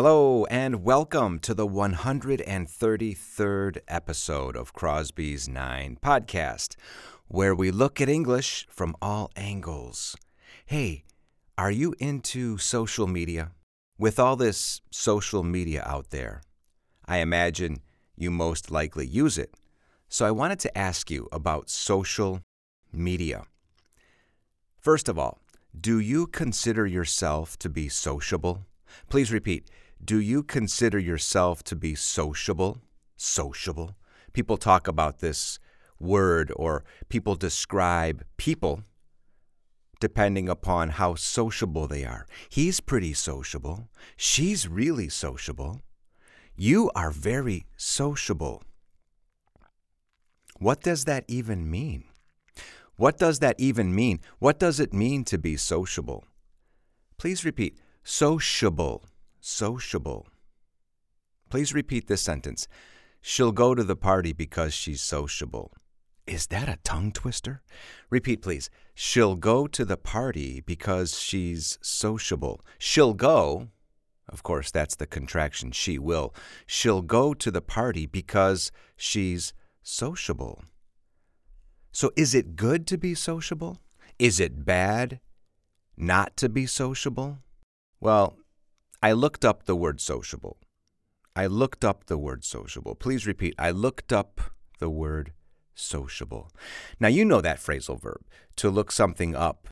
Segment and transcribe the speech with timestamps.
[0.00, 6.76] Hello, and welcome to the 133rd episode of Crosby's Nine podcast,
[7.26, 10.14] where we look at English from all angles.
[10.66, 11.02] Hey,
[11.58, 13.50] are you into social media?
[13.98, 16.42] With all this social media out there,
[17.04, 17.78] I imagine
[18.16, 19.52] you most likely use it.
[20.08, 22.42] So I wanted to ask you about social
[22.92, 23.46] media.
[24.78, 25.40] First of all,
[25.76, 28.64] do you consider yourself to be sociable?
[29.08, 29.68] Please repeat.
[30.04, 32.78] Do you consider yourself to be sociable?
[33.16, 33.96] Sociable.
[34.32, 35.58] People talk about this
[36.00, 38.82] word or people describe people
[40.00, 42.26] depending upon how sociable they are.
[42.48, 43.88] He's pretty sociable.
[44.16, 45.80] She's really sociable.
[46.56, 48.62] You are very sociable.
[50.58, 52.04] What does that even mean?
[52.96, 54.20] What does that even mean?
[54.38, 56.24] What does it mean to be sociable?
[57.16, 59.04] Please repeat sociable
[59.40, 60.26] sociable.
[61.50, 62.68] Please repeat this sentence.
[63.20, 65.72] She'll go to the party because she's sociable.
[66.26, 67.62] Is that a tongue twister?
[68.10, 68.68] Repeat, please.
[68.94, 72.60] She'll go to the party because she's sociable.
[72.78, 73.68] She'll go,
[74.28, 76.34] of course, that's the contraction, she will.
[76.66, 80.64] She'll go to the party because she's sociable.
[81.92, 83.78] So, is it good to be sociable?
[84.18, 85.20] Is it bad
[85.96, 87.38] not to be sociable?
[88.00, 88.36] Well,
[89.00, 90.58] I looked up the word sociable.
[91.36, 92.96] I looked up the word sociable.
[92.96, 93.54] Please repeat.
[93.56, 94.40] I looked up
[94.80, 95.32] the word
[95.72, 96.50] sociable.
[96.98, 98.22] Now, you know that phrasal verb,
[98.56, 99.68] to look something up.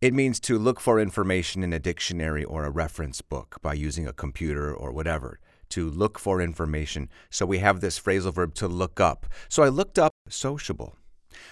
[0.00, 4.06] It means to look for information in a dictionary or a reference book by using
[4.06, 5.40] a computer or whatever.
[5.70, 7.08] To look for information.
[7.28, 9.26] So we have this phrasal verb to look up.
[9.48, 10.94] So I looked up sociable.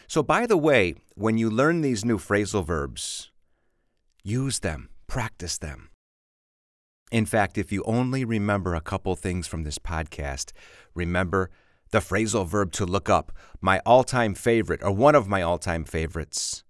[0.07, 3.31] So, by the way, when you learn these new phrasal verbs,
[4.23, 5.91] use them, practice them.
[7.11, 10.53] In fact, if you only remember a couple things from this podcast,
[10.95, 11.51] remember
[11.91, 15.59] the phrasal verb to look up, my all time favorite, or one of my all
[15.59, 16.65] time favorites,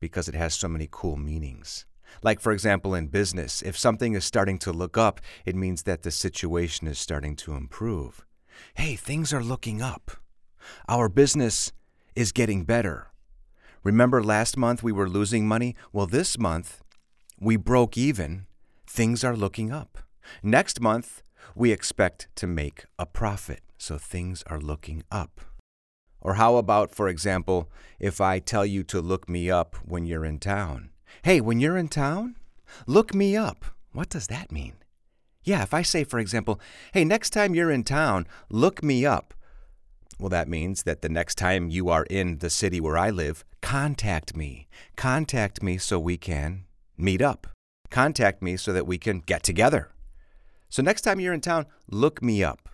[0.00, 1.86] because it has so many cool meanings.
[2.22, 6.02] Like, for example, in business, if something is starting to look up, it means that
[6.02, 8.24] the situation is starting to improve.
[8.74, 10.10] Hey, things are looking up.
[10.88, 11.72] Our business
[12.16, 13.12] is getting better.
[13.84, 15.76] Remember last month we were losing money?
[15.92, 16.82] Well, this month
[17.38, 18.46] we broke even
[18.98, 19.98] things are looking up.
[20.42, 21.22] Next month,
[21.54, 25.40] we expect to make a profit, so things are looking up.
[26.20, 27.70] Or how about, for example,
[28.00, 30.90] if I tell you to look me up when you're in town?
[31.22, 32.34] Hey, when you're in town,
[32.88, 33.66] look me up.
[33.92, 34.74] What does that mean?
[35.44, 36.60] Yeah, if I say, for example,
[36.92, 39.32] hey, next time you're in town, look me up.
[40.18, 43.44] Well, that means that the next time you are in the city where I live,
[43.62, 44.66] contact me.
[44.96, 46.64] Contact me so we can
[46.96, 47.46] meet up
[47.90, 49.90] contact me so that we can get together.
[50.68, 52.68] So next time you're in town, look me up.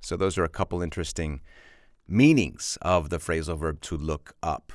[0.00, 1.40] So those are a couple interesting
[2.06, 4.72] meanings of the phrasal verb to look up.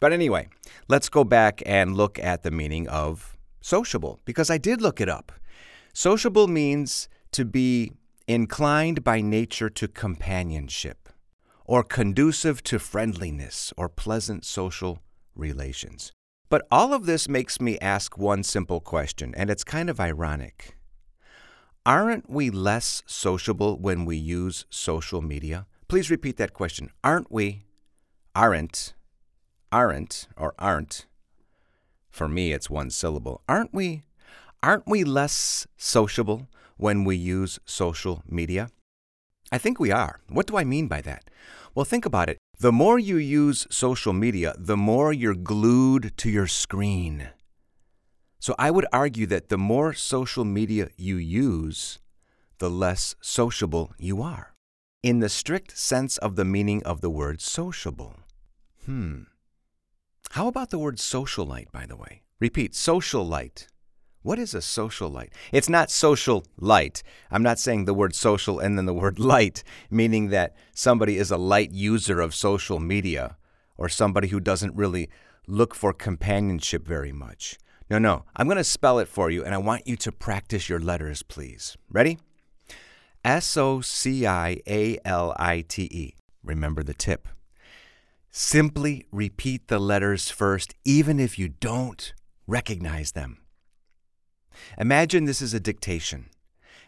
[0.00, 0.48] But anyway,
[0.88, 5.08] let's go back and look at the meaning of sociable because I did look it
[5.08, 5.32] up.
[5.92, 7.92] Sociable means to be
[8.26, 11.08] inclined by nature to companionship
[11.66, 15.00] or conducive to friendliness or pleasant social
[15.34, 16.12] relations.
[16.50, 20.76] But all of this makes me ask one simple question, and it's kind of ironic.
[21.86, 25.66] Aren't we less sociable when we use social media?
[25.86, 26.90] Please repeat that question.
[27.04, 27.62] Aren't we?
[28.34, 28.94] Aren't.
[29.70, 31.06] Aren't, or aren't.
[32.10, 33.42] For me, it's one syllable.
[33.48, 34.02] Aren't we?
[34.60, 38.70] Aren't we less sociable when we use social media?
[39.52, 40.20] I think we are.
[40.28, 41.30] What do I mean by that?
[41.76, 42.38] Well, think about it.
[42.60, 47.30] The more you use social media, the more you're glued to your screen.
[48.38, 52.00] So I would argue that the more social media you use,
[52.58, 54.52] the less sociable you are.
[55.02, 58.16] In the strict sense of the meaning of the word sociable.
[58.84, 59.22] Hmm.
[60.32, 62.24] How about the word socialite, by the way?
[62.40, 63.68] Repeat, socialite.
[64.22, 65.30] What is a socialite?
[65.50, 67.02] It's not social light.
[67.30, 71.30] I'm not saying the word social and then the word light, meaning that somebody is
[71.30, 73.36] a light user of social media
[73.78, 75.08] or somebody who doesn't really
[75.46, 77.58] look for companionship very much.
[77.88, 78.24] No, no.
[78.36, 81.22] I'm going to spell it for you and I want you to practice your letters,
[81.22, 81.78] please.
[81.90, 82.18] Ready?
[83.24, 86.14] S O C I A L I T E.
[86.42, 87.26] Remember the tip.
[88.30, 92.14] Simply repeat the letters first, even if you don't
[92.46, 93.39] recognize them.
[94.78, 96.26] Imagine this is a dictation,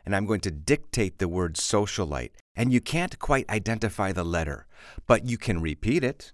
[0.05, 4.67] and I'm going to dictate the word socialite, and you can't quite identify the letter,
[5.07, 6.33] but you can repeat it.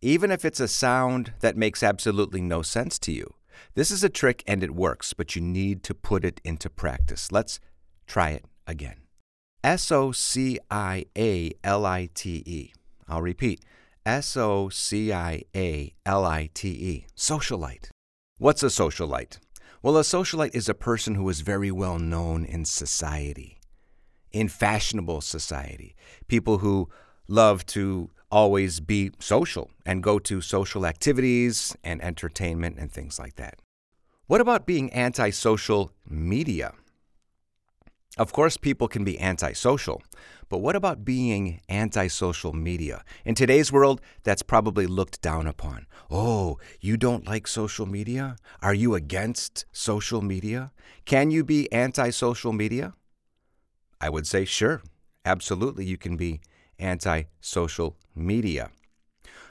[0.00, 3.34] Even if it's a sound that makes absolutely no sense to you.
[3.74, 7.32] This is a trick and it works, but you need to put it into practice.
[7.32, 7.58] Let's
[8.08, 9.02] Try it again.
[9.62, 12.72] S O C I A L I T E.
[13.06, 13.62] I'll repeat
[14.04, 17.06] S O C I A L I T E.
[17.14, 17.90] Socialite.
[18.38, 19.38] What's a socialite?
[19.80, 23.60] Well, a socialite is a person who is very well known in society,
[24.32, 25.94] in fashionable society.
[26.26, 26.88] People who
[27.28, 33.36] love to always be social and go to social activities and entertainment and things like
[33.36, 33.60] that.
[34.26, 36.74] What about being anti-social media?
[38.18, 40.02] Of course, people can be antisocial,
[40.48, 43.04] but what about being anti-social media?
[43.24, 45.86] In today's world, that's probably looked down upon.
[46.10, 48.34] Oh, you don't like social media?
[48.60, 50.72] Are you against social media?
[51.04, 52.94] Can you be anti-social media?
[54.00, 54.82] I would say sure.
[55.24, 56.40] Absolutely, you can be
[56.80, 58.70] anti-social media.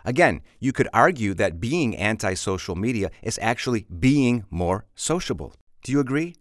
[0.03, 5.53] Again, you could argue that being anti-social media is actually being more sociable.
[5.83, 6.35] Do you agree?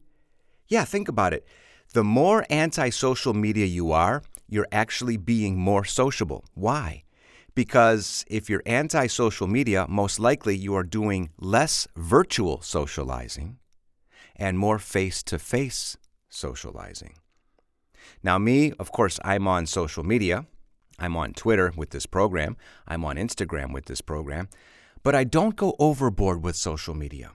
[0.66, 1.46] Yeah, think about it.
[1.96, 6.44] The more anti-social media you are, you're actually being more sociable.
[6.52, 7.04] Why?
[7.54, 13.56] Because if you're anti-social media, most likely you are doing less virtual socializing
[14.36, 15.96] and more face-to-face
[16.28, 17.14] socializing.
[18.22, 20.44] Now, me, of course, I'm on social media.
[20.98, 22.58] I'm on Twitter with this program.
[22.86, 24.50] I'm on Instagram with this program.
[25.02, 27.30] But I don't go overboard with social media.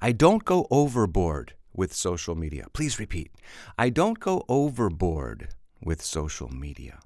[0.00, 2.66] I don't go overboard with social media.
[2.72, 3.32] Please repeat.
[3.78, 5.48] I don't go overboard
[5.82, 7.00] with social media.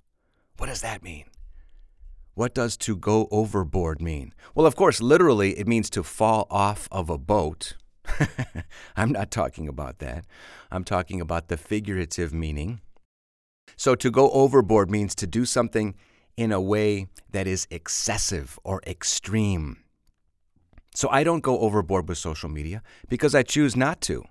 [0.56, 1.24] What does that mean?
[2.34, 4.32] What does to go overboard mean?
[4.54, 7.74] Well, of course, literally, it means to fall off of a boat.
[8.96, 10.24] I'm not talking about that.
[10.70, 12.80] I'm talking about the figurative meaning
[13.76, 15.94] so to go overboard means to do something
[16.36, 19.78] in a way that is excessive or extreme.
[20.94, 24.24] So I don't go overboard with social media because I choose not to.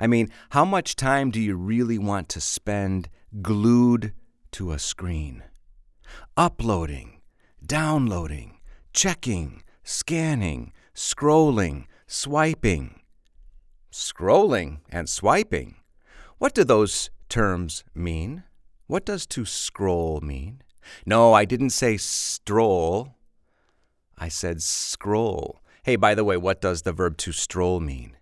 [0.00, 3.10] I mean, how much time do you really want to spend
[3.42, 4.14] glued
[4.52, 5.42] to a screen?
[6.38, 7.20] Uploading,
[7.64, 8.60] downloading,
[8.94, 13.00] checking, scanning, scrolling, swiping.
[13.92, 15.76] Scrolling and swiping.
[16.38, 18.44] What do those terms mean?
[18.86, 20.62] What does to scroll mean?
[21.04, 23.16] No, I didn't say stroll.
[24.16, 25.60] I said scroll.
[25.82, 28.16] Hey, by the way, what does the verb to stroll mean?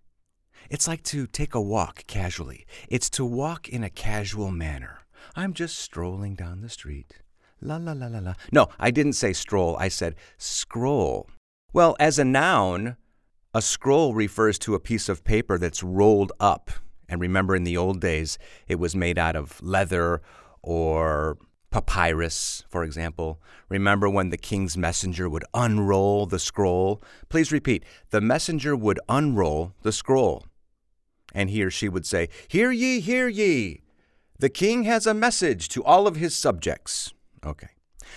[0.70, 2.66] It's like to take a walk casually.
[2.88, 5.00] It's to walk in a casual manner.
[5.34, 7.20] I'm just strolling down the street.
[7.60, 8.34] La la la la la.
[8.52, 9.76] No, I didn't say stroll.
[9.78, 11.28] I said scroll.
[11.72, 12.96] Well, as a noun,
[13.54, 16.70] a scroll refers to a piece of paper that's rolled up.
[17.08, 18.38] And remember, in the old days,
[18.68, 20.20] it was made out of leather
[20.62, 21.38] or
[21.70, 23.40] papyrus, for example.
[23.70, 27.02] Remember when the king's messenger would unroll the scroll?
[27.30, 30.44] Please repeat the messenger would unroll the scroll.
[31.34, 33.82] And he or she would say, Hear ye, hear ye!
[34.38, 37.12] The king has a message to all of his subjects.
[37.44, 37.68] Okay.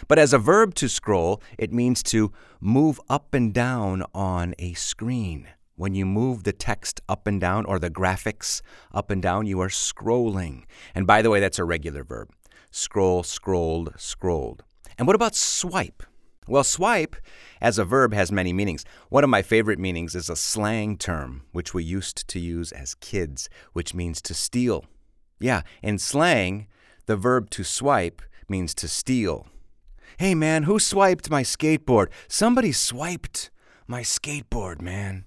[0.08, 4.74] But as a verb to scroll, it means to move up and down on a
[4.74, 5.48] screen.
[5.76, 8.62] When you move the text up and down or the graphics
[8.94, 10.64] up and down, you are scrolling.
[10.94, 12.30] And by the way, that's a regular verb.
[12.70, 14.64] Scroll, scrolled, scrolled.
[14.98, 16.04] And what about swipe?
[16.52, 17.16] Well, swipe
[17.62, 18.84] as a verb has many meanings.
[19.08, 22.94] One of my favorite meanings is a slang term, which we used to use as
[22.96, 24.84] kids, which means to steal.
[25.40, 26.68] Yeah, in slang,
[27.06, 29.48] the verb to swipe means to steal.
[30.18, 32.08] Hey man, who swiped my skateboard?
[32.28, 33.50] Somebody swiped
[33.88, 35.24] my skateboard, man.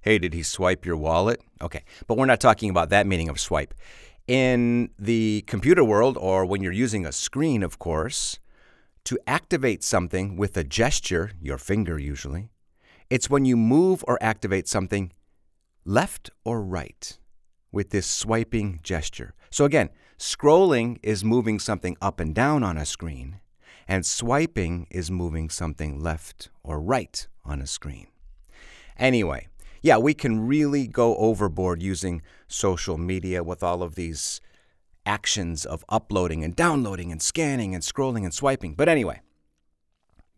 [0.00, 1.40] Hey, did he swipe your wallet?
[1.62, 3.72] Okay, but we're not talking about that meaning of swipe.
[4.26, 8.40] In the computer world, or when you're using a screen, of course,
[9.06, 12.50] to activate something with a gesture, your finger usually,
[13.08, 15.12] it's when you move or activate something
[15.84, 17.16] left or right
[17.70, 19.34] with this swiping gesture.
[19.50, 23.38] So again, scrolling is moving something up and down on a screen,
[23.86, 28.08] and swiping is moving something left or right on a screen.
[28.98, 29.46] Anyway,
[29.82, 34.40] yeah, we can really go overboard using social media with all of these
[35.06, 38.74] actions of uploading and downloading and scanning and scrolling and swiping.
[38.74, 39.20] But anyway,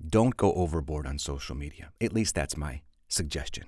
[0.07, 1.91] don't go overboard on social media.
[2.01, 3.65] At least that's my suggestion.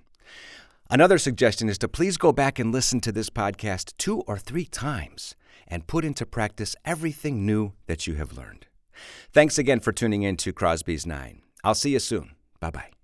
[0.90, 4.64] Another suggestion is to please go back and listen to this podcast two or three
[4.66, 5.34] times
[5.66, 8.66] and put into practice everything new that you have learned.
[9.32, 11.42] Thanks again for tuning in to Crosby's Nine.
[11.62, 12.32] I'll see you soon.
[12.58, 12.99] Bye bye.